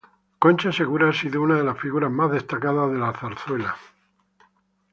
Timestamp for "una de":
1.43-1.63